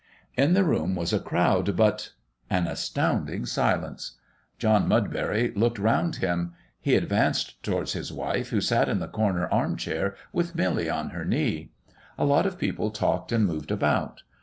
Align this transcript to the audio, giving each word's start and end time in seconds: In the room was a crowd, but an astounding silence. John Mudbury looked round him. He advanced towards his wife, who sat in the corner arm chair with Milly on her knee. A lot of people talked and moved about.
In 0.35 0.55
the 0.55 0.63
room 0.63 0.95
was 0.95 1.13
a 1.13 1.19
crowd, 1.19 1.75
but 1.75 2.09
an 2.49 2.65
astounding 2.65 3.45
silence. 3.45 4.17
John 4.57 4.87
Mudbury 4.87 5.53
looked 5.55 5.77
round 5.77 6.15
him. 6.15 6.53
He 6.79 6.95
advanced 6.95 7.61
towards 7.61 7.93
his 7.93 8.11
wife, 8.11 8.49
who 8.49 8.61
sat 8.61 8.89
in 8.89 8.97
the 8.97 9.07
corner 9.07 9.47
arm 9.49 9.75
chair 9.77 10.15
with 10.33 10.55
Milly 10.55 10.89
on 10.89 11.11
her 11.11 11.23
knee. 11.23 11.69
A 12.17 12.25
lot 12.25 12.47
of 12.47 12.57
people 12.57 12.89
talked 12.89 13.31
and 13.31 13.45
moved 13.45 13.69
about. 13.69 14.23